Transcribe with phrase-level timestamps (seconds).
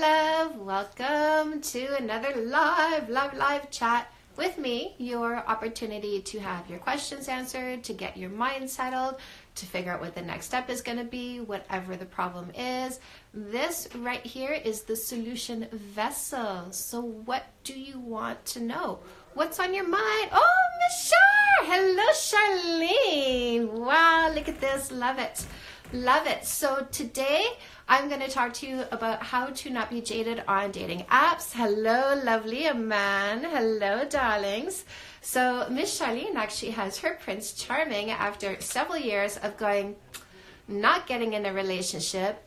[0.00, 0.56] love.
[0.56, 4.94] Welcome to another live, live, live chat with me.
[4.96, 9.16] Your opportunity to have your questions answered, to get your mind settled,
[9.56, 12.98] to figure out what the next step is going to be, whatever the problem is.
[13.34, 16.72] This right here is the solution vessel.
[16.72, 19.00] So, what do you want to know?
[19.34, 20.30] What's on your mind?
[20.32, 21.66] Oh, Miss Char!
[21.74, 23.70] Hello, Charlene.
[23.70, 24.90] Wow, look at this.
[24.90, 25.44] Love it.
[25.92, 26.46] Love it.
[26.46, 27.44] So, today
[27.92, 31.50] I'm going to talk to you about how to not be jaded on dating apps.
[31.52, 33.42] Hello, lovely man.
[33.42, 34.84] Hello, darlings.
[35.22, 39.96] So, Miss Charlene actually has her Prince Charming after several years of going,
[40.68, 42.46] not getting in a relationship,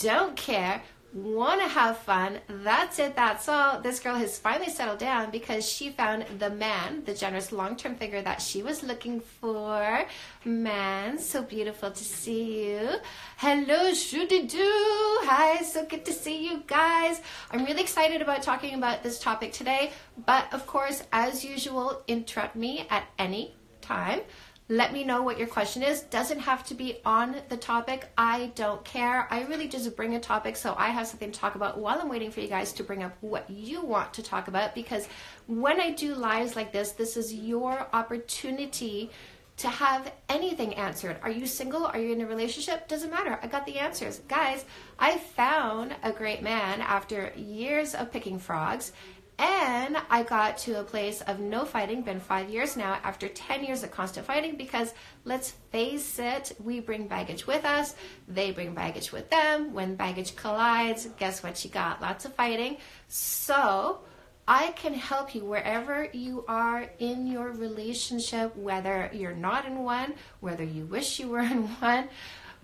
[0.00, 0.80] don't care,
[1.14, 2.40] want to have fun.
[2.48, 3.80] That's it, that's all.
[3.80, 7.94] This girl has finally settled down because she found the man, the generous long term
[7.94, 10.04] figure that she was looking for.
[10.44, 12.96] Man, so beautiful to see you.
[13.36, 15.18] Hello, Shooty Doo.
[15.26, 17.20] Hi, so good to see you guys.
[17.50, 19.92] I'm really excited about talking about this topic today,
[20.26, 24.20] but of course, as usual, interrupt me at any time.
[24.70, 26.00] Let me know what your question is.
[26.04, 28.06] Doesn't have to be on the topic.
[28.16, 29.28] I don't care.
[29.30, 32.08] I really just bring a topic so I have something to talk about while I'm
[32.08, 35.06] waiting for you guys to bring up what you want to talk about because
[35.46, 39.10] when I do lives like this, this is your opportunity
[39.58, 41.18] to have anything answered.
[41.22, 41.84] Are you single?
[41.84, 42.88] Are you in a relationship?
[42.88, 43.38] Doesn't matter.
[43.42, 44.20] I got the answers.
[44.28, 44.64] Guys,
[44.98, 48.92] I found a great man after years of picking frogs
[49.38, 53.64] and I got to a place of no fighting, been five years now, after 10
[53.64, 57.94] years of constant fighting, because let's face it, we bring baggage with us,
[58.28, 59.72] they bring baggage with them.
[59.72, 62.00] When baggage collides, guess what you got?
[62.00, 62.76] Lots of fighting.
[63.08, 64.00] So,
[64.46, 70.14] I can help you wherever you are in your relationship, whether you're not in one,
[70.40, 72.08] whether you wish you were in one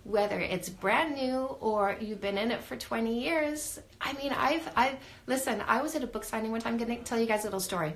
[0.04, 3.80] whether it's brand new or you've been in it for 20 years.
[4.00, 6.74] I mean, I've, I've, listen, I was at a book signing one time.
[6.74, 7.94] I'm going to tell you guys a little story.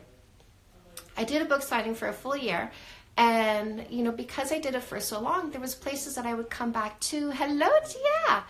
[1.17, 2.71] I did a book signing for a full year.
[3.17, 6.35] And, you know, because I did it for so long, there was places that I
[6.35, 7.31] would come back to.
[7.31, 7.69] Hello,
[8.29, 8.43] yeah.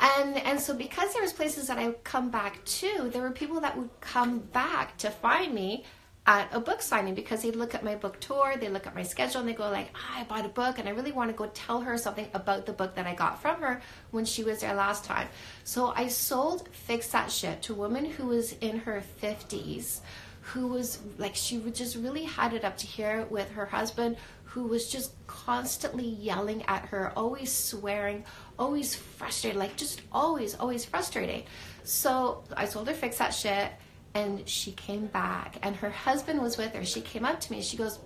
[0.00, 3.30] And, and so because there was places that I would come back to, there were
[3.30, 5.84] people that would come back to find me
[6.26, 9.04] at a book signing because they look at my book tour, they look at my
[9.04, 11.36] schedule, and they go like, oh, "I bought a book, and I really want to
[11.36, 14.60] go tell her something about the book that I got from her when she was
[14.60, 15.28] there last time."
[15.64, 20.00] So I sold "Fix That Shit" to a woman who was in her fifties,
[20.40, 24.64] who was like she just really had it up to here with her husband, who
[24.64, 28.24] was just constantly yelling at her, always swearing,
[28.58, 31.44] always frustrated, like just always, always frustrating.
[31.84, 33.70] So I sold her "Fix That Shit."
[34.16, 36.86] And she came back and her husband was with her.
[36.86, 37.60] She came up to me.
[37.60, 37.98] She goes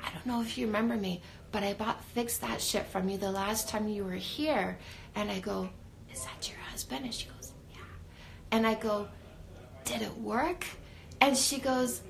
[0.00, 1.20] i don't know if you remember me
[1.50, 4.78] but i bought fix that shit from you the last time you were here.
[5.14, 5.68] And i go
[6.12, 7.04] is that your husband?
[7.04, 7.80] And she goes yeah.
[8.52, 9.08] And i go
[9.84, 10.66] did it work?
[11.22, 12.02] And she goes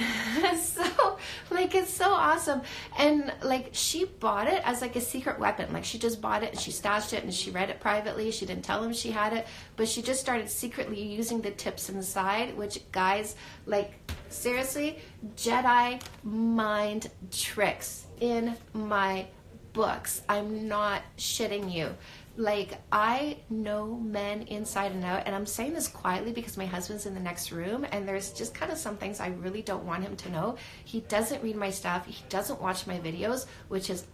[0.60, 1.18] so
[1.50, 2.62] like it's so awesome.
[2.98, 5.72] And like she bought it as like a secret weapon.
[5.72, 8.30] Like she just bought it and she stashed it and she read it privately.
[8.30, 9.46] She didn't tell him she had it
[9.76, 13.94] but she just started secretly using the tips inside which guys like
[14.28, 14.98] seriously
[15.36, 19.26] jedi mind tricks in my
[19.72, 20.22] books.
[20.28, 21.94] I'm not shitting you
[22.40, 27.04] like I know men inside and out, and I'm saying this quietly because my husband's
[27.04, 30.04] in the next room, and there's just kind of some things I really don't want
[30.04, 30.56] him to know.
[30.84, 34.06] He doesn't read my stuff, he doesn't watch my videos, which is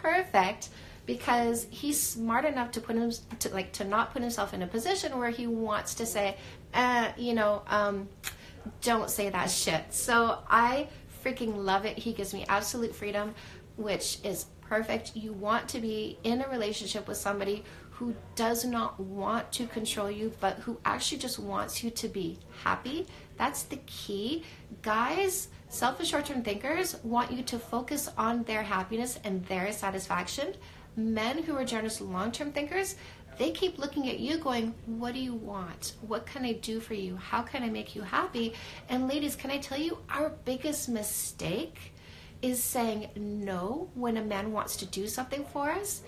[0.00, 0.70] perfect
[1.04, 4.66] because he's smart enough to put him to like to not put himself in a
[4.66, 6.38] position where he wants to say,
[6.72, 8.08] uh, you know, um,
[8.80, 9.92] don't say that shit.
[9.92, 10.88] So I
[11.22, 11.98] freaking love it.
[11.98, 13.34] He gives me absolute freedom,
[13.76, 15.16] which is perfect.
[15.16, 20.10] You want to be in a relationship with somebody who does not want to control
[20.10, 23.06] you, but who actually just wants you to be happy.
[23.36, 24.44] That's the key.
[24.82, 30.54] Guys, selfish short term thinkers want you to focus on their happiness and their satisfaction.
[30.96, 32.94] Men who are generous long term thinkers,
[33.36, 35.94] they keep looking at you going, What do you want?
[36.06, 37.16] What can I do for you?
[37.16, 38.54] How can I make you happy?
[38.88, 41.92] And ladies, can I tell you our biggest mistake?
[42.42, 46.02] Is saying no when a man wants to do something for us,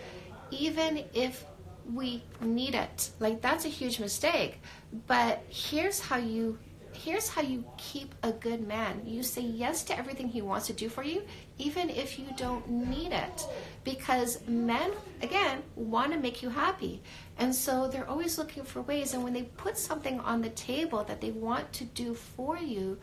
[0.51, 1.45] even if
[1.93, 3.11] we need it.
[3.19, 4.61] Like that's a huge mistake.
[5.07, 6.59] But here's how you
[6.93, 9.03] here's how you keep a good man.
[9.07, 11.23] You say yes to everything he wants to do for you,
[11.59, 13.47] even if you don't need it.
[13.85, 14.91] Because men,
[15.23, 17.03] again, want to make you happy.
[17.39, 19.15] And so they're always looking for ways.
[19.15, 22.99] And when they put something on the table that they want to do for you,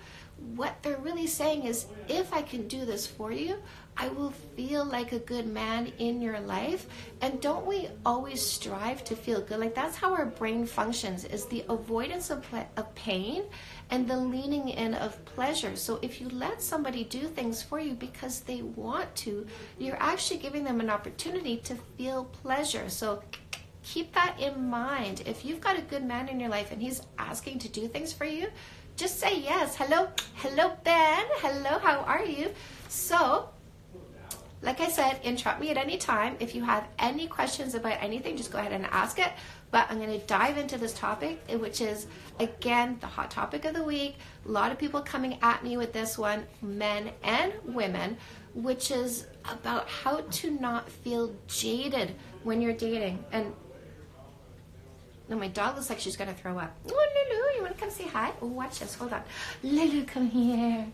[0.55, 3.57] what they're really saying is if I can do this for you,
[3.95, 6.87] I will feel like a good man in your life.
[7.21, 9.59] And don't we always strive to feel good?
[9.59, 12.45] Like that's how our brain functions is the avoidance of,
[12.75, 13.43] of pain
[13.89, 15.75] and the leaning in of pleasure.
[15.75, 19.47] So if you let somebody do things for you because they want to,
[19.79, 22.89] you're actually giving them an opportunity to feel pleasure.
[22.89, 23.23] So
[23.83, 25.23] keep that in mind.
[25.25, 28.13] If you've got a good man in your life and he's asking to do things
[28.13, 28.47] for you,
[28.97, 29.75] just say yes.
[29.75, 31.23] Hello, hello, Ben.
[31.35, 32.51] Hello, how are you?
[32.89, 33.47] So,
[34.63, 36.35] like I said, interrupt me at any time.
[36.39, 39.29] If you have any questions about anything, just go ahead and ask it.
[39.69, 42.07] But I'm going to dive into this topic, which is
[42.39, 44.15] again the hot topic of the week.
[44.47, 48.17] A lot of people coming at me with this one, men and women,
[48.55, 53.23] which is about how to not feel jaded when you're dating.
[53.31, 53.53] And
[55.29, 56.75] no, my dog looks like she's gonna throw up.
[56.89, 58.31] Oh, Lulu, you wanna come say hi?
[58.41, 58.95] Oh, watch this.
[58.95, 59.23] Hold on.
[59.63, 60.87] Lulu, come here.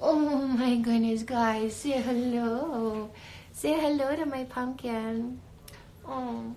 [0.00, 3.10] Oh my goodness, guys, say hello.
[3.52, 5.40] Say hello to my pumpkin.
[6.06, 6.54] Oh,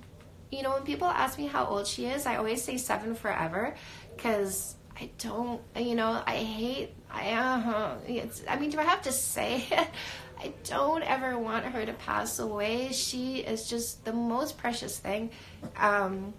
[0.52, 3.76] you know, when people ask me how old she is, I always say seven forever,
[4.16, 6.94] because I don't, you know, I hate.
[7.12, 8.44] I uh, it's.
[8.48, 9.88] I mean, do I have to say it?
[10.42, 12.92] I don't ever want her to pass away.
[12.92, 15.32] She is just the most precious thing.
[15.78, 16.34] Um,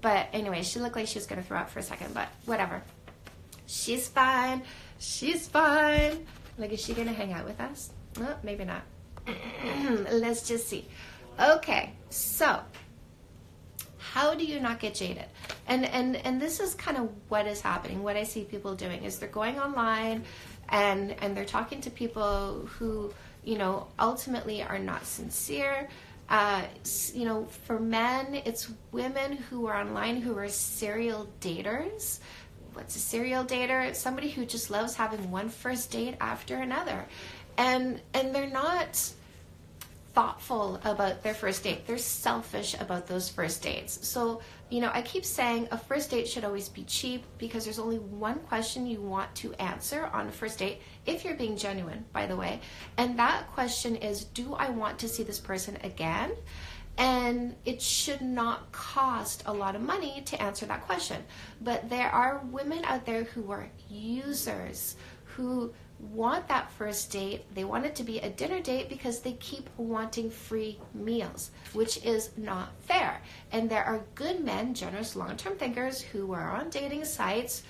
[0.00, 2.28] but anyway, she looked like she was going to throw up for a second, but
[2.44, 2.82] whatever.
[3.66, 4.62] She's fine.
[4.98, 6.26] She's fine.
[6.56, 7.90] Like, is she going to hang out with us?
[8.20, 8.82] Oh, maybe not.
[10.10, 10.86] Let's just see.
[11.40, 12.60] Okay, so
[13.98, 15.26] how do you not get jaded?
[15.66, 18.02] And and and this is kind of what is happening.
[18.02, 20.24] What I see people doing is they're going online
[20.70, 23.12] and and they're talking to people who
[23.44, 25.88] you know ultimately are not sincere
[26.28, 26.62] uh,
[27.14, 32.18] you know, for men, it's women who are online who are serial daters.
[32.74, 33.86] What's a serial dater?
[33.88, 37.06] It's somebody who just loves having one first date after another,
[37.56, 39.12] and and they're not
[40.12, 41.86] thoughtful about their first date.
[41.86, 44.06] They're selfish about those first dates.
[44.06, 47.78] So, you know, I keep saying a first date should always be cheap because there's
[47.78, 52.04] only one question you want to answer on a first date if you're being genuine,
[52.12, 52.60] by the way.
[52.98, 56.32] And that question is Do I want to see this person again?
[56.98, 61.22] And it should not cost a lot of money to answer that question.
[61.60, 67.44] But there are women out there who are users who want that first date.
[67.54, 72.04] They want it to be a dinner date because they keep wanting free meals, which
[72.04, 73.20] is not fair.
[73.52, 77.62] And there are good men, generous long term thinkers who are on dating sites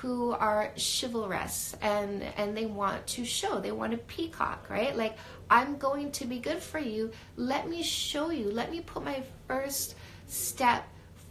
[0.00, 5.16] who are chivalrous and and they want to show they want to peacock right like
[5.50, 9.22] i'm going to be good for you let me show you let me put my
[9.46, 9.94] first
[10.26, 10.84] step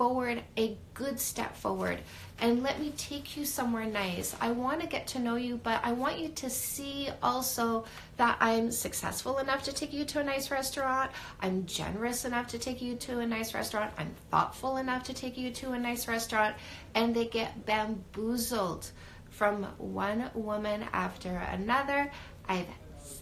[0.04, 1.98] forward a good step forward
[2.40, 4.36] and let me take you somewhere nice.
[4.42, 7.86] I want to get to know you, but I want you to see also
[8.18, 11.10] that I'm successful enough to take you to a nice restaurant.
[11.40, 13.94] I'm generous enough to take you to a nice restaurant.
[13.98, 16.58] I'm thoughtful enough to take you to a nice restaurant.
[16.96, 18.92] And they get bamboozled
[19.30, 22.12] from one woman after another.
[22.50, 22.68] I've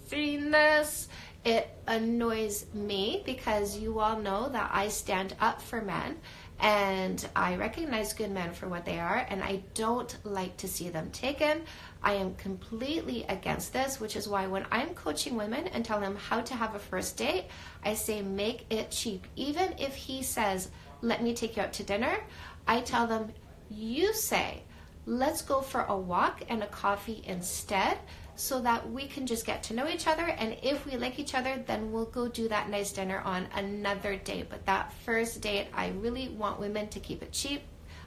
[0.08, 1.10] seen this.
[1.44, 6.18] It annoys me because you all know that I stand up for men
[6.62, 10.90] and I recognize good men for what they are, and I don't like to see
[10.90, 11.64] them taken.
[12.04, 16.16] I am completely against this, which is why when I'm coaching women and tell them
[16.16, 17.46] how to have a first date,
[17.84, 19.26] I say make it cheap.
[19.36, 20.70] Even if he says,
[21.02, 22.16] Let me take you out to dinner,
[22.68, 23.34] I tell them,
[23.72, 24.62] You say,
[25.08, 27.98] Let's go for a walk and a coffee instead
[28.42, 30.26] so that we can just get to know each other.
[30.26, 34.16] And if we like each other, then we'll go do that nice dinner on another
[34.16, 34.50] date.
[34.50, 37.62] But that first date, I really want women to keep it cheap.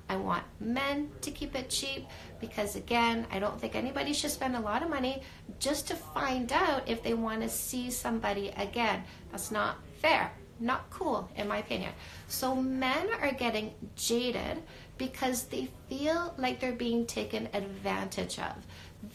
[0.09, 2.07] I want men to keep it cheap
[2.41, 5.23] because, again, I don't think anybody should spend a lot of money
[5.61, 9.05] just to find out if they want to see somebody again.
[9.31, 11.93] That's not fair, not cool, in my opinion.
[12.27, 14.65] So, men are getting jaded
[14.99, 18.55] because they feel like they're being taken advantage of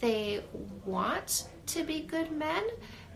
[0.00, 0.42] they
[0.84, 2.64] want to be good men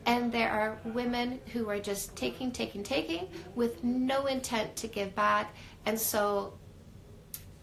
[0.06, 5.14] and there are women who are just taking, taking, taking with no intent to give
[5.14, 5.54] back.
[5.86, 6.54] And so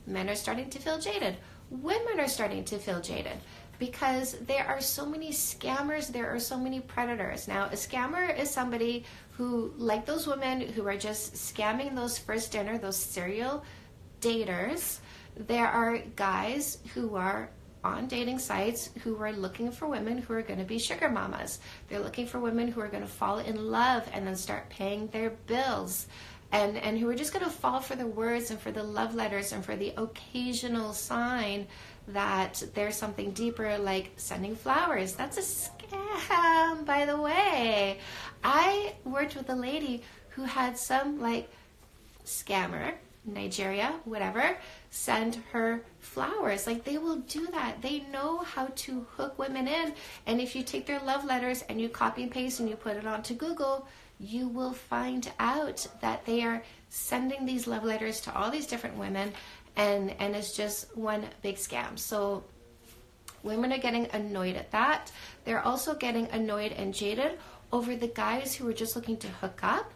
[0.08, 1.38] men are starting to feel jaded.
[1.70, 3.38] Women are starting to feel jaded
[3.78, 7.48] because there are so many scammers, there are so many predators.
[7.48, 12.52] Now, a scammer is somebody who, like those women who are just scamming those first
[12.52, 13.64] dinner, those serial
[14.20, 15.00] daters,
[15.36, 17.50] there are guys who are
[17.84, 21.60] on dating sites who are looking for women who are going to be sugar mamas.
[21.90, 25.08] They're looking for women who are going to fall in love and then start paying
[25.08, 26.08] their bills.
[26.52, 29.16] and and who are just going to fall for the words and for the love
[29.16, 31.66] letters and for the occasional sign
[32.10, 38.00] that there's something deeper like sending flowers that's a scam by the way
[38.44, 41.50] i worked with a lady who had some like
[42.26, 42.94] scammer
[43.26, 44.58] nigeria whatever
[44.92, 46.68] send her flowers.
[46.68, 47.82] Like they will do that.
[47.82, 49.94] They know how to hook women in
[50.28, 52.98] and if you take their love letters and you copy and paste and you put
[52.98, 53.88] it onto google
[54.22, 58.96] you will find out that they are sending these love letters to all these different
[58.96, 59.34] women
[59.76, 61.98] and and it's just one big scam.
[61.98, 62.44] So
[63.44, 65.12] women are getting annoyed at that.
[65.46, 67.40] They're also getting annoyed and jaded
[67.72, 69.94] over the guys who are just looking to hook up.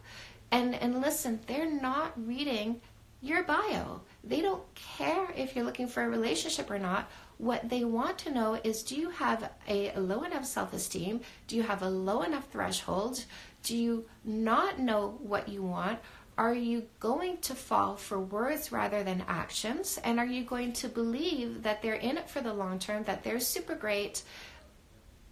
[0.50, 2.80] And and listen they're not reading
[3.20, 4.00] your bio.
[4.22, 7.08] They don't care if you're looking for a relationship or not.
[7.38, 11.20] What they want to know is do you have a low enough self-esteem?
[11.46, 13.24] Do you have a low enough threshold?
[13.62, 15.98] Do you not know what you want?
[16.38, 19.98] Are you going to fall for words rather than actions?
[20.04, 23.24] And are you going to believe that they're in it for the long term, that
[23.24, 24.22] they're super great,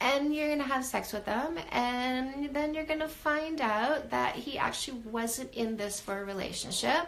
[0.00, 4.58] and you're to have sex with them, and then you're to find out that he
[4.58, 7.06] actually wasn't in this for a relationship,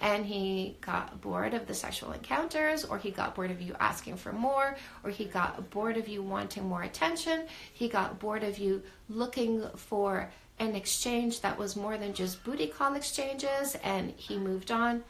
[0.00, 4.16] and he got bored of the sexual encounters, or he got bored of you asking
[4.16, 8.58] for more, or he got bored of you wanting more attention, he got bored of
[8.58, 14.36] you looking for an exchange that was more than just booty call exchanges and he
[14.36, 15.02] moved on.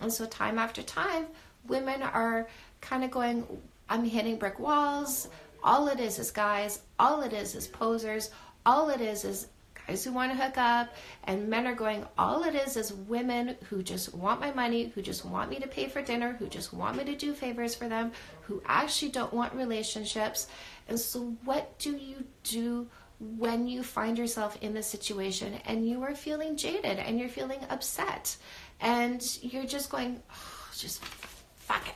[0.00, 1.26] And so, time after time,
[1.66, 2.48] women are
[2.80, 3.46] kind of going,
[3.88, 5.28] I'm hitting brick walls.
[5.62, 8.30] All it is is guys, all it is is posers,
[8.64, 9.48] all it is is
[9.86, 13.56] guys who want to hook up, and men are going, all it is is women
[13.68, 16.72] who just want my money, who just want me to pay for dinner, who just
[16.72, 18.12] want me to do favors for them,
[18.42, 20.48] who actually don't want relationships.
[20.88, 22.88] And so, what do you do
[23.18, 27.60] when you find yourself in this situation and you are feeling jaded and you're feeling
[27.70, 28.36] upset
[28.80, 31.02] and you're just going, oh, just
[31.56, 31.94] fuck it.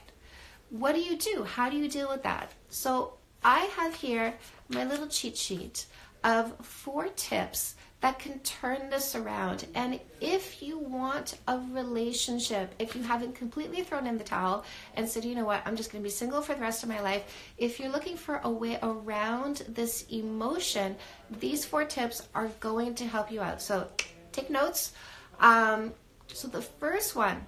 [0.70, 1.44] What do you do?
[1.44, 2.52] How do you deal with that?
[2.68, 4.34] So, I have here
[4.68, 5.86] my little cheat sheet
[6.24, 9.66] of four tips that can turn this around.
[9.74, 15.06] And if you want a relationship, if you haven't completely thrown in the towel and
[15.06, 17.00] said, you know what, I'm just going to be single for the rest of my
[17.00, 17.24] life,
[17.58, 20.96] if you're looking for a way around this emotion,
[21.40, 23.60] these four tips are going to help you out.
[23.60, 23.86] So
[24.32, 24.92] take notes.
[25.38, 25.92] Um,
[26.28, 27.44] so the first one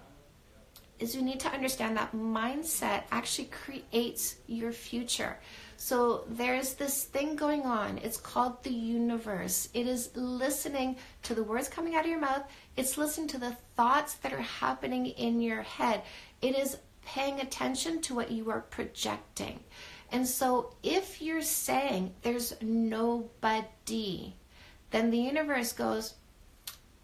[0.98, 5.38] is you need to understand that mindset actually creates your future.
[5.84, 7.98] So there's this thing going on.
[7.98, 9.68] It's called the universe.
[9.74, 12.44] It is listening to the words coming out of your mouth,
[12.76, 16.02] it's listening to the thoughts that are happening in your head.
[16.40, 19.58] It is paying attention to what you are projecting.
[20.12, 24.34] And so if you're saying there's nobody,
[24.92, 26.14] then the universe goes,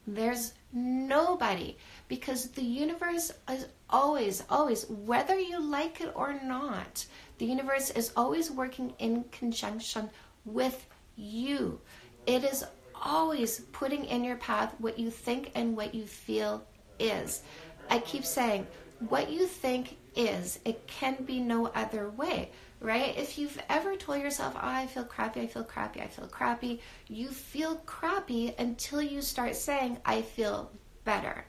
[0.06, 7.04] there's nobody because the universe is always, always, whether you like it or not,
[7.38, 10.10] the universe is always working in conjunction
[10.44, 11.80] with you.
[12.26, 12.64] It is
[12.94, 16.64] always putting in your path what you think and what you feel
[16.98, 17.42] is.
[17.90, 18.66] I keep saying,
[19.08, 23.16] what you think is, it can be no other way, right?
[23.16, 26.80] If you've ever told yourself, oh, I feel crappy, I feel crappy, I feel crappy,
[27.06, 30.72] you feel crappy until you start saying, I feel
[31.04, 31.44] better.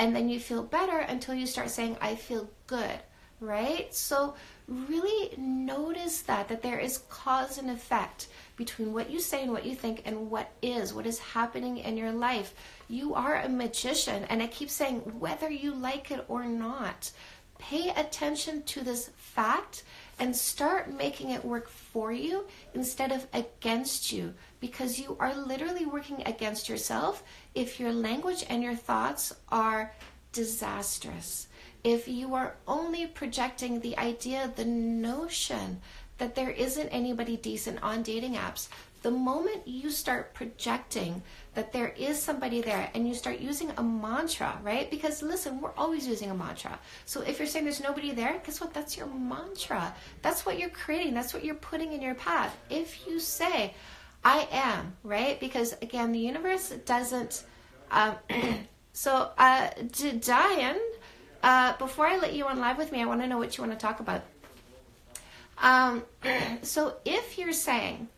[0.00, 2.98] And then you feel better until you start saying, I feel good
[3.40, 3.94] right?
[3.94, 4.34] So
[4.68, 9.64] really notice that that there is cause and effect between what you say and what
[9.64, 12.54] you think and what is what is happening in your life.
[12.88, 17.10] You are a magician and I keep saying whether you like it or not,
[17.58, 19.84] pay attention to this fact
[20.18, 22.44] and start making it work for you
[22.74, 27.22] instead of against you because you are literally working against yourself
[27.54, 29.92] if your language and your thoughts are
[30.32, 31.47] disastrous
[31.88, 35.80] if you are only projecting the idea, the notion
[36.18, 38.68] that there isn't anybody decent on dating apps,
[39.00, 41.22] the moment you start projecting
[41.54, 44.90] that there is somebody there and you start using a mantra, right?
[44.90, 46.78] Because listen, we're always using a mantra.
[47.06, 48.74] So if you're saying there's nobody there, guess what?
[48.74, 49.94] That's your mantra.
[50.20, 51.14] That's what you're creating.
[51.14, 52.54] That's what you're putting in your path.
[52.68, 53.72] If you say,
[54.24, 55.40] I am, right?
[55.40, 57.44] Because again, the universe doesn't.
[57.90, 58.16] Um,
[58.92, 59.70] so, uh,
[60.20, 60.80] Diane
[61.42, 63.64] uh, before I let you on live with me, I want to know what you
[63.64, 64.22] want to talk about.
[65.58, 66.04] Um,
[66.62, 68.08] so if you're saying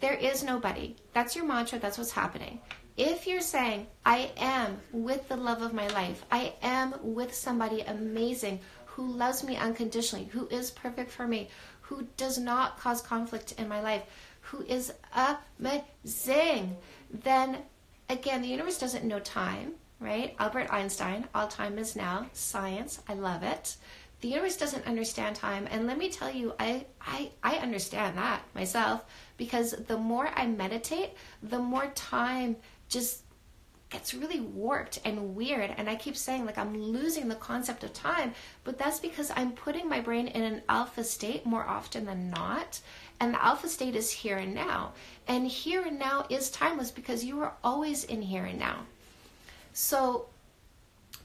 [0.00, 2.60] there is nobody, that's your mantra, that's what's happening.
[2.96, 7.80] If you're saying, I am with the love of my life, I am with somebody
[7.80, 11.48] amazing who loves me unconditionally, who is perfect for me,
[11.80, 14.02] who does not cause conflict in my life,
[14.42, 14.92] who is
[15.58, 16.76] amazing,
[17.10, 17.58] then
[18.08, 20.34] again, the universe doesn't know time, right?
[20.38, 23.76] Albert Einstein, all time is now, science, I love it.
[24.20, 28.42] The universe doesn't understand time, and let me tell you, I, I, I understand that
[28.54, 29.04] myself
[29.36, 32.56] because the more I meditate, the more time
[32.88, 33.22] just
[33.90, 35.74] gets really warped and weird.
[35.76, 39.52] And I keep saying, like, I'm losing the concept of time, but that's because I'm
[39.52, 42.80] putting my brain in an alpha state more often than not.
[43.18, 44.92] And the alpha state is here and now.
[45.26, 48.86] And here and now is timeless because you are always in here and now.
[49.72, 50.26] So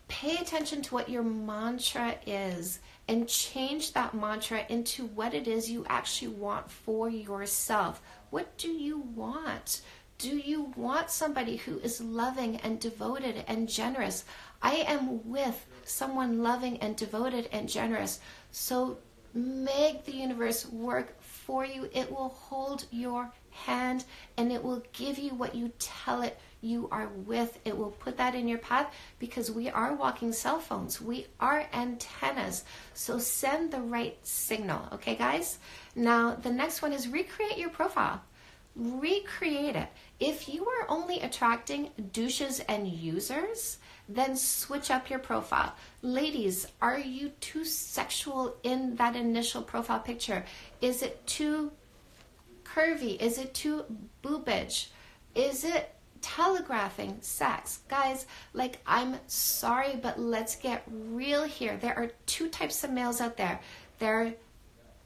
[0.08, 5.70] pay attention to what your mantra is and change that mantra into what it is
[5.70, 8.02] you actually want for yourself.
[8.30, 9.82] What do you want?
[10.18, 14.24] Do you want somebody who is loving and devoted and generous?
[14.62, 18.20] I am with someone loving and devoted and generous.
[18.52, 18.98] So
[19.34, 21.90] make the universe work for you.
[21.94, 24.06] It will hold your hand
[24.38, 27.60] and it will give you what you tell it you are with.
[27.64, 31.00] It will put that in your path because we are walking cell phones.
[31.00, 32.64] We are antennas.
[32.94, 34.90] So send the right signal.
[34.94, 35.60] Okay, guys?
[35.96, 38.22] Now, the next one is recreate your profile
[38.76, 39.88] recreate it.
[40.20, 45.74] If you are only attracting douches and users, then switch up your profile.
[46.02, 50.46] Ladies, are you too sexual in that initial profile picture?
[50.82, 51.72] Is it too
[52.64, 53.20] curvy?
[53.20, 53.86] Is it too
[54.24, 54.88] boobage?
[55.34, 55.95] Is it
[56.25, 57.82] telegraphing sex?
[57.88, 61.77] Guys, like, I'm sorry, but let's get real here.
[61.77, 63.60] There are two types of males out there.
[64.00, 64.34] There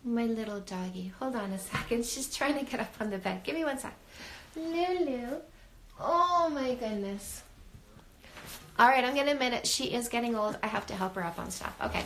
[0.05, 1.11] my little doggy.
[1.19, 2.05] Hold on a second.
[2.05, 3.43] She's trying to get up on the bed.
[3.43, 3.93] Give me one sec.
[4.55, 5.41] Lulu.
[5.99, 7.43] Oh my goodness.
[8.77, 9.67] All right, I'm going to admit it.
[9.67, 10.57] She is getting old.
[10.63, 11.75] I have to help her up on stuff.
[11.83, 12.05] Okay.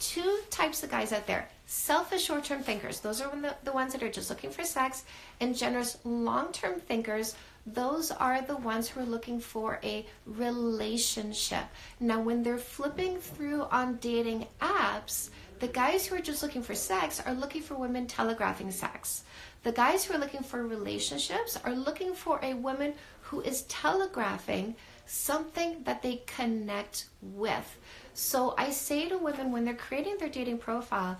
[0.00, 3.00] Two types of guys out there selfish short term thinkers.
[3.00, 5.04] Those are the, the ones that are just looking for sex,
[5.40, 7.34] and generous long term thinkers.
[7.66, 11.64] Those are the ones who are looking for a relationship.
[11.98, 16.74] Now, when they're flipping through on dating apps, the guys who are just looking for
[16.74, 19.24] sex are looking for women telegraphing sex.
[19.64, 24.76] The guys who are looking for relationships are looking for a woman who is telegraphing
[25.06, 27.78] something that they connect with.
[28.14, 31.18] So I say to women when they're creating their dating profile,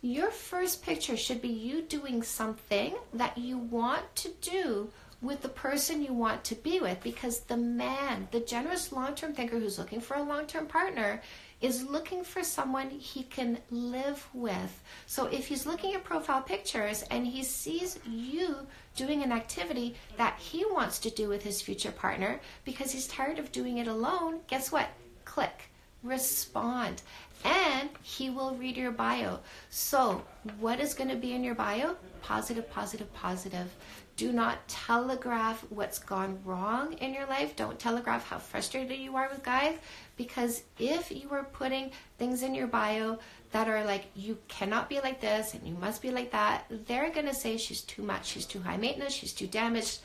[0.00, 4.90] your first picture should be you doing something that you want to do
[5.24, 9.32] with the person you want to be with because the man, the generous long term
[9.32, 11.22] thinker who's looking for a long term partner,
[11.60, 14.82] is looking for someone he can live with.
[15.06, 20.38] So if he's looking at profile pictures and he sees you doing an activity that
[20.38, 24.40] he wants to do with his future partner because he's tired of doing it alone,
[24.46, 24.88] guess what?
[25.24, 25.70] Click,
[26.02, 27.00] respond,
[27.44, 29.38] and he will read your bio.
[29.70, 30.22] So,
[30.60, 31.96] what is going to be in your bio?
[32.22, 33.74] Positive, positive, positive.
[34.16, 37.56] Do not telegraph what's gone wrong in your life.
[37.56, 39.76] Don't telegraph how frustrated you are with guys
[40.16, 43.18] because if you are putting things in your bio
[43.50, 47.10] that are like, you cannot be like this and you must be like that, they're
[47.10, 50.00] going to say she's too much, she's too high maintenance, she's too damaged.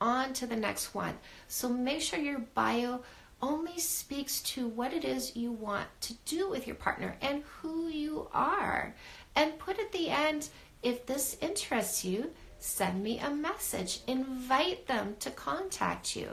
[0.00, 1.18] On to the next one.
[1.48, 3.00] So make sure your bio
[3.42, 7.88] only speaks to what it is you want to do with your partner and who
[7.88, 8.94] you are.
[9.36, 10.48] And put at the end,
[10.82, 16.28] if this interests you, send me a message, invite them to contact you.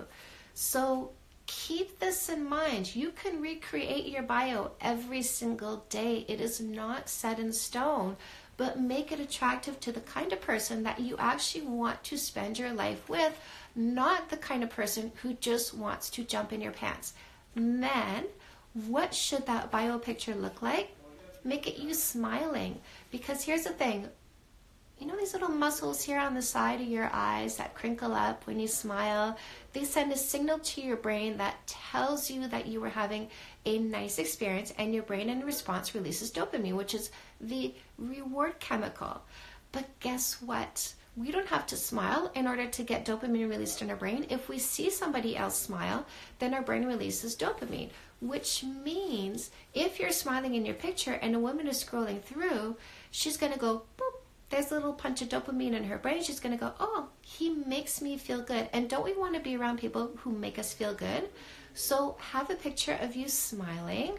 [0.54, 1.12] So
[1.48, 2.96] keep this in mind.
[2.96, 8.18] You can recreate your bio every single day, it is not set in stone.
[8.58, 12.58] But make it attractive to the kind of person that you actually want to spend
[12.58, 13.40] your life with,
[13.76, 17.14] not the kind of person who just wants to jump in your pants.
[17.54, 18.26] Men,
[18.74, 20.90] what should that bio picture look like?
[21.44, 22.82] Make it you smiling.
[23.12, 24.10] Because here's the thing
[25.00, 28.48] you know these little muscles here on the side of your eyes that crinkle up
[28.48, 29.38] when you smile?
[29.74, 33.28] They send a signal to your brain that tells you that you were having
[33.66, 39.22] a nice experience, and your brain in response releases dopamine, which is the reward chemical.
[39.72, 40.94] But guess what?
[41.16, 44.28] We don't have to smile in order to get dopamine released in our brain.
[44.30, 46.06] If we see somebody else smile,
[46.40, 47.90] then our brain releases dopamine,
[48.22, 52.78] which means if you're smiling in your picture and a woman is scrolling through,
[53.12, 53.84] she's going to go
[54.50, 56.24] there's a little punch of dopamine in her brain.
[56.24, 58.70] She's going to go, Oh, he makes me feel good.
[58.74, 61.30] And don't we want to be around people who make us feel good?
[61.74, 64.18] So have a picture of you smiling,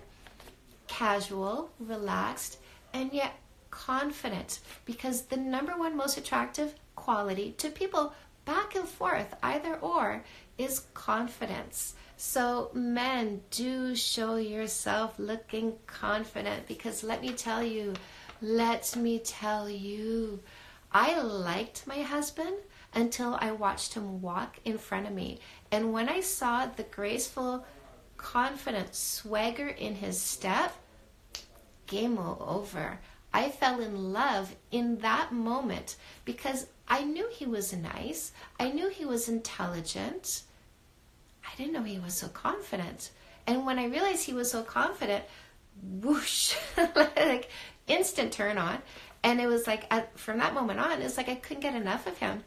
[0.86, 2.58] casual, relaxed,
[2.92, 3.34] and yet
[3.70, 4.60] confident.
[4.84, 8.12] Because the number one most attractive quality to people
[8.44, 10.24] back and forth, either or,
[10.56, 11.94] is confidence.
[12.16, 17.94] So, men, do show yourself looking confident because let me tell you,
[18.40, 20.40] let me tell you,
[20.92, 22.56] I liked my husband
[22.94, 25.38] until I watched him walk in front of me.
[25.70, 27.66] And when I saw the graceful
[28.16, 30.74] confident swagger in his step,
[31.86, 33.00] game over.
[33.32, 38.32] I fell in love in that moment because I knew he was nice.
[38.58, 40.42] I knew he was intelligent.
[41.44, 43.10] I didn't know he was so confident.
[43.46, 45.24] And when I realized he was so confident,
[45.82, 46.56] whoosh,
[46.96, 47.50] like
[47.88, 48.78] instant turn on.
[49.22, 52.06] And it was like at, from that moment on, it's like I couldn't get enough
[52.06, 52.44] of him.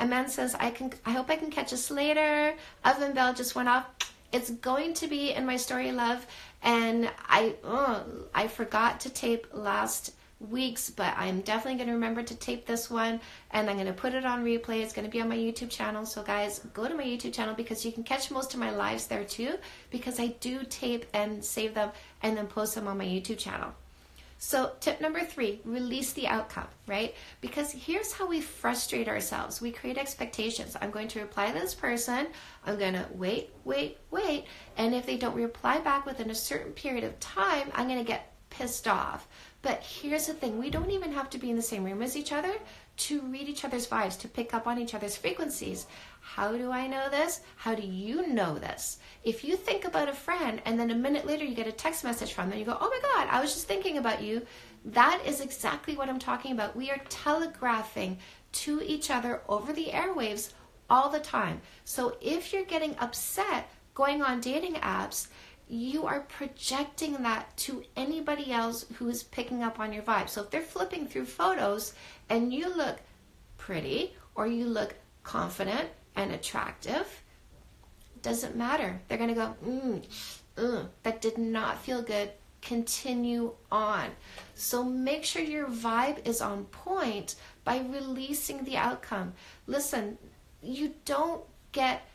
[0.00, 0.92] A man says, "I can.
[1.04, 2.54] I hope I can catch us later."
[2.84, 3.86] Oven bell just went off.
[4.32, 6.26] It's going to be in my story, love,
[6.62, 8.04] and I oh,
[8.34, 10.12] I forgot to tape last
[10.50, 13.92] week's, but I'm definitely going to remember to tape this one and I'm going to
[13.92, 14.82] put it on replay.
[14.82, 16.04] It's going to be on my YouTube channel.
[16.04, 19.06] So, guys, go to my YouTube channel because you can catch most of my lives
[19.06, 19.54] there too,
[19.90, 21.90] because I do tape and save them
[22.22, 23.72] and then post them on my YouTube channel.
[24.44, 27.14] So, tip number three release the outcome, right?
[27.40, 30.76] Because here's how we frustrate ourselves we create expectations.
[30.80, 32.26] I'm going to reply to this person,
[32.66, 34.46] I'm going to wait, wait, wait.
[34.76, 38.04] And if they don't reply back within a certain period of time, I'm going to
[38.04, 39.28] get pissed off.
[39.62, 42.16] But here's the thing we don't even have to be in the same room as
[42.16, 42.52] each other
[42.96, 45.86] to read each other's vibes, to pick up on each other's frequencies.
[46.24, 47.40] How do I know this?
[47.56, 48.98] How do you know this?
[49.24, 52.04] If you think about a friend and then a minute later you get a text
[52.04, 54.46] message from them, you go, oh my God, I was just thinking about you.
[54.84, 56.76] That is exactly what I'm talking about.
[56.76, 58.18] We are telegraphing
[58.52, 60.52] to each other over the airwaves
[60.88, 61.60] all the time.
[61.84, 65.26] So if you're getting upset going on dating apps,
[65.68, 70.28] you are projecting that to anybody else who is picking up on your vibe.
[70.28, 71.94] So if they're flipping through photos
[72.28, 73.00] and you look
[73.58, 77.22] pretty or you look confident and attractive,
[78.22, 79.00] doesn't matter.
[79.08, 80.04] They're going to go, mm,
[80.56, 82.30] mm, that did not feel good.
[82.60, 84.10] Continue on.
[84.54, 89.32] So make sure your vibe is on point by releasing the outcome.
[89.66, 90.16] Listen,
[90.62, 92.06] you don't get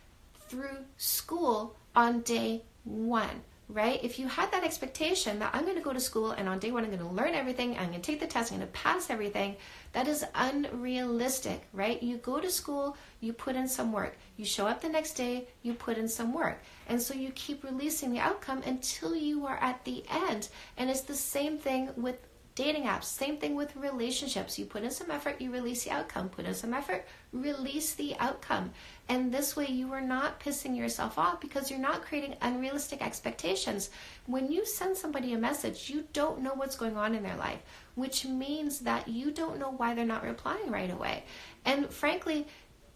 [0.48, 4.02] through school on day one, right?
[4.02, 6.72] If you had that expectation that I'm going to go to school and on day
[6.72, 8.74] one I'm going to learn everything, I'm going to take the test, I'm going to
[8.74, 9.58] pass everything,
[9.92, 12.02] that is unrealistic, right?
[12.02, 14.18] You go to school, you put in some work.
[14.36, 16.62] You show up the next day, you put in some work.
[16.88, 20.50] And so you keep releasing the outcome until you are at the end.
[20.78, 22.18] And it's the same thing with
[22.58, 23.04] dating apps.
[23.04, 24.58] Same thing with relationships.
[24.58, 26.28] You put in some effort, you release the outcome.
[26.28, 28.72] Put in some effort, release the outcome.
[29.08, 33.92] And this way, you are not pissing yourself off because you're not creating unrealistic expectations.
[34.26, 37.60] When you send somebody a message, you don't know what's going on in their life,
[37.94, 41.26] which means that you don't know why they're not replying right away.
[41.64, 42.48] And frankly,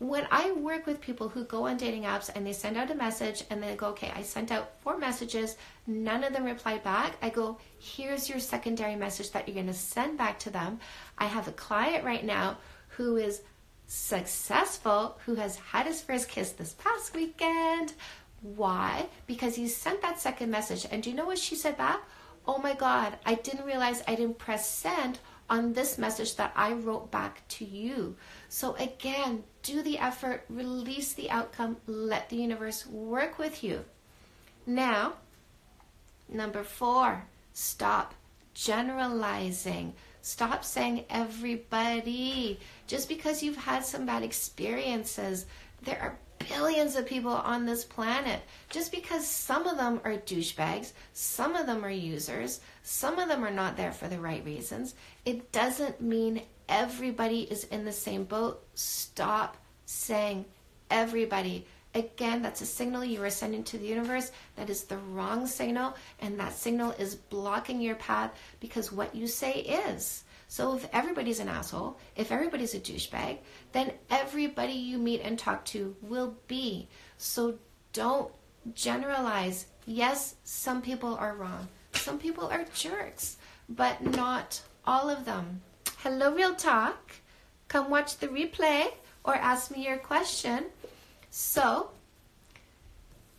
[0.02, 2.96] when I work with people who go on dating apps and they send out a
[2.96, 7.18] message and they go, okay, I sent out four messages, none of them replied back,
[7.22, 10.80] I go, here's your secondary message that you're going to send back to them.
[11.20, 13.44] I have a client right now who is
[13.86, 17.94] successful, who has had his first kiss this past weekend.
[18.42, 19.06] Why?
[19.28, 20.88] Because he sent that second message.
[20.90, 22.02] And do you know what she said back?
[22.48, 25.20] Oh my God, I didn't realize I didn't press send
[25.52, 28.16] on this message that I wrote back to you.
[28.48, 33.84] So, again, do the effort, release the outcome, let the universe work with you.
[34.66, 35.16] Now,
[36.30, 38.16] number four, stop
[38.54, 39.94] generalizing.
[40.22, 42.58] Stop saying everybody.
[42.88, 45.48] Just because you've had some bad experiences,
[45.82, 46.18] there are
[46.50, 48.42] billions of people on this planet.
[48.70, 53.44] Just because some of them are douchebags, some of them are users, some of them
[53.44, 58.24] are not there for the right reasons, it doesn't mean everybody is in the same
[58.24, 58.64] boat.
[58.76, 60.46] Stop saying
[60.90, 61.66] everybody.
[61.94, 64.32] Again, that's a signal you are sending to the universe.
[64.56, 69.28] That is the wrong signal, and that signal is blocking your path because what you
[69.28, 70.24] say is.
[70.52, 73.38] So if everybody's an asshole, if everybody's a douchebag,
[73.72, 76.90] then everybody you meet and talk to will be.
[77.18, 77.58] So
[77.94, 78.34] don't
[78.74, 79.68] generalize.
[79.86, 81.70] Yes, some people are wrong.
[81.94, 83.38] Some people are jerks,
[83.70, 85.62] but not all of them.
[86.00, 87.14] Hello, Real Talk.
[87.70, 88.88] Come watch the replay
[89.24, 90.66] or ask me your question.
[91.30, 91.92] So,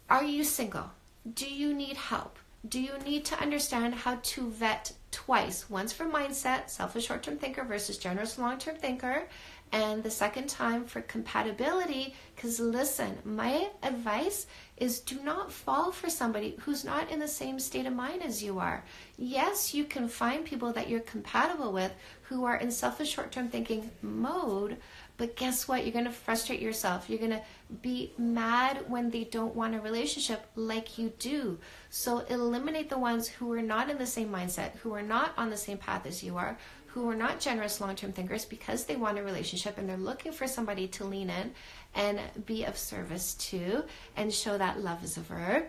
[0.08, 0.92] are you single?
[1.30, 2.38] Do you need help?
[2.66, 5.70] Do you need to understand how to vet twice?
[5.70, 9.28] Once for mindset, selfish short term thinker versus generous long term thinker,
[9.70, 12.14] and the second time for compatibility.
[12.34, 14.46] Because listen, my advice
[14.76, 18.42] is do not fall for somebody who's not in the same state of mind as
[18.42, 18.84] you are.
[19.16, 23.48] Yes, you can find people that you're compatible with who are in selfish short term
[23.48, 24.76] thinking mode,
[25.22, 25.84] but guess what?
[25.84, 27.08] You're going to frustrate yourself.
[27.08, 27.42] You're going to
[27.80, 31.60] be mad when they don't want a relationship like you do.
[31.90, 35.48] So eliminate the ones who are not in the same mindset, who are not on
[35.48, 36.58] the same path as you are,
[36.88, 40.32] who are not generous long term thinkers because they want a relationship and they're looking
[40.32, 41.52] for somebody to lean in
[41.94, 43.84] and be of service to
[44.16, 45.66] and show that love is a verb.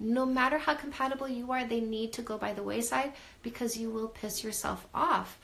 [0.00, 3.90] no matter how compatible you are, they need to go by the wayside because you
[3.90, 5.38] will piss yourself off.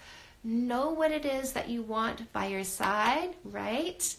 [0.44, 4.16] Know what it is that you want by your side, right?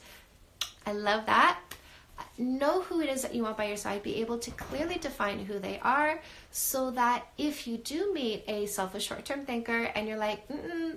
[0.85, 1.59] I love that.
[2.37, 4.01] Know who it is that you want by your side.
[4.01, 6.19] Be able to clearly define who they are
[6.51, 10.43] so that if you do meet a selfish short term thinker and you're like,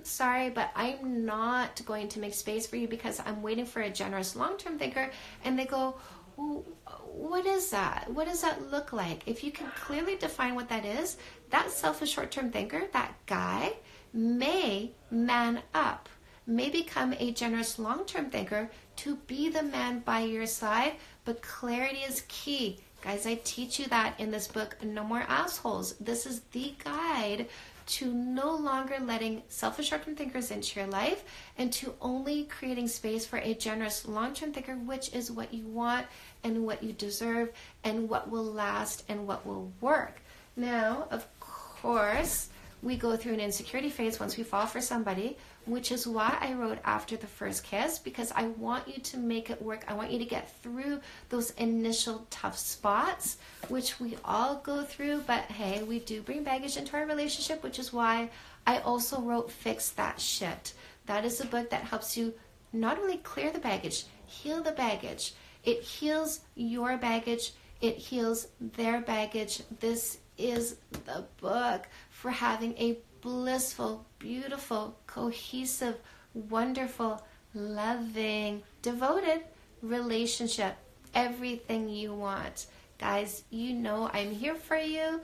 [0.03, 3.89] sorry, but I'm not going to make space for you because I'm waiting for a
[3.89, 5.11] generous long term thinker,
[5.43, 5.95] and they go,
[6.37, 8.09] what is that?
[8.13, 9.23] What does that look like?
[9.25, 11.17] If you can clearly define what that is,
[11.49, 13.73] that selfish short term thinker, that guy,
[14.13, 16.09] may man up,
[16.45, 20.93] may become a generous long term thinker to be the man by your side,
[21.25, 22.79] but clarity is key.
[23.01, 25.95] Guys, I teach you that in this book, No More Assholes.
[25.99, 27.47] This is the guide
[27.89, 31.23] to no longer letting selfish short term thinkers into your life
[31.57, 35.65] and to only creating space for a generous long term thinker, which is what you
[35.65, 36.05] want
[36.43, 37.51] and what you deserve
[37.83, 40.21] and what will last and what will work.
[40.55, 42.49] Now, of course,
[42.81, 46.53] we go through an insecurity phase once we fall for somebody, which is why I
[46.53, 49.83] wrote after the first kiss because I want you to make it work.
[49.87, 53.37] I want you to get through those initial tough spots,
[53.67, 55.23] which we all go through.
[55.27, 58.29] But hey, we do bring baggage into our relationship, which is why
[58.65, 60.73] I also wrote Fix That Shit.
[61.05, 62.33] That is a book that helps you
[62.71, 65.33] not only clear the baggage, heal the baggage.
[65.63, 69.61] It heals your baggage, it heals their baggage.
[69.79, 75.97] This is the book for having a blissful, beautiful, cohesive,
[76.33, 77.21] wonderful,
[77.53, 79.41] loving, devoted
[79.81, 80.75] relationship.
[81.13, 82.67] Everything you want.
[82.99, 85.21] Guys, you know I'm here for you.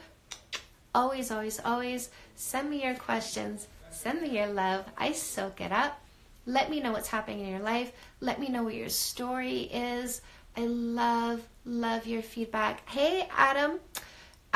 [0.93, 3.67] Always, always, always send me your questions.
[3.91, 4.85] Send me your love.
[4.97, 5.99] I soak it up.
[6.45, 7.91] Let me know what's happening in your life.
[8.19, 10.21] Let me know what your story is.
[10.57, 12.87] I love, love your feedback.
[12.87, 13.79] Hey, Adam.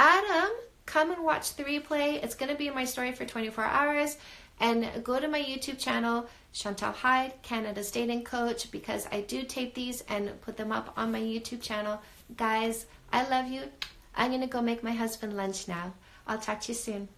[0.02, 0.52] Adam,
[0.86, 2.24] come and watch the replay.
[2.24, 4.18] It's going to be in my story for 24 hours.
[4.62, 9.74] And go to my YouTube channel, Chantal Heide, Canada's dating coach, because I do tape
[9.74, 12.00] these and put them up on my YouTube channel.
[12.38, 13.64] Guys, I love you.
[14.16, 15.92] I'm going to go make my husband lunch now.
[16.26, 17.10] I'll talk to you soon.